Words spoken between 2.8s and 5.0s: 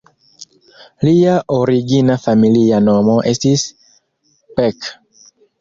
nomo estis "Beck".